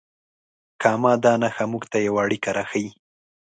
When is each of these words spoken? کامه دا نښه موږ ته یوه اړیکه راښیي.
کامه 0.81 1.11
دا 1.23 1.33
نښه 1.41 1.65
موږ 1.71 1.83
ته 1.91 1.97
یوه 2.07 2.19
اړیکه 2.25 2.49
راښیي. 2.57 2.89